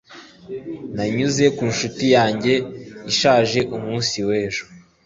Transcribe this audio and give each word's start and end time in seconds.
nanyuze 0.95 1.45
ku 1.55 1.63
nshuti 1.73 2.05
yanjye 2.15 2.53
ishaje 3.11 3.59
mu 3.71 3.79
munsi 3.85 4.17
w'ejo 4.27 4.65